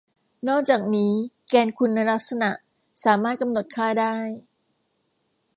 [0.47, 1.11] นอกจากนี้
[1.49, 2.49] แกนคุณลักษณะ
[3.05, 4.15] สามารถกำหนดค่าได้